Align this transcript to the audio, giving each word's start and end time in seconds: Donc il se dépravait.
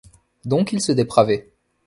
Donc 0.45 0.73
il 0.73 0.81
se 0.81 0.91
dépravait. 0.91 1.53